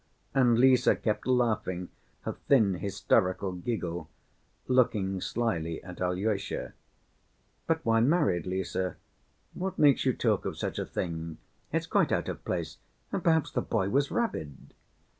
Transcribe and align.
And 0.33 0.57
Lise 0.59 0.87
kept 1.03 1.27
laughing 1.27 1.89
her 2.21 2.33
thin 2.47 2.73
hysterical 2.79 3.51
giggle, 3.51 4.09
looking 4.67 5.21
slyly 5.21 5.79
at 5.83 6.01
Alyosha. 6.01 6.73
"But 7.67 7.85
why 7.85 7.99
married, 7.99 8.47
Lise? 8.47 8.95
What 9.53 9.77
makes 9.77 10.03
you 10.03 10.13
talk 10.13 10.43
of 10.45 10.57
such 10.57 10.79
a 10.79 10.87
thing? 10.87 11.37
It's 11.71 11.85
quite 11.85 12.11
out 12.11 12.29
of 12.29 12.43
place—and 12.43 13.23
perhaps 13.23 13.51
the 13.51 13.61
boy 13.61 13.89
was 13.89 14.09
rabid." 14.09 14.73